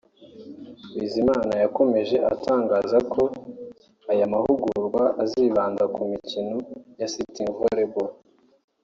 Bizimana 0.99 1.53
yakomeje 1.63 2.15
atangaza 2.33 2.97
ko 3.13 3.23
aya 4.11 4.25
mahugurwa 4.33 5.03
azibanda 5.23 5.83
ku 5.93 6.01
mikino 6.11 6.57
ya 6.99 7.07
Sitting 7.13 7.49
Volleyball 7.57 8.11